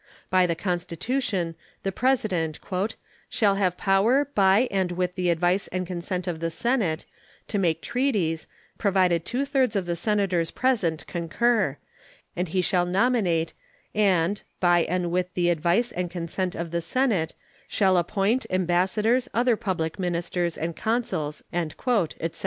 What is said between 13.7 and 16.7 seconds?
and, by and with the advice and consent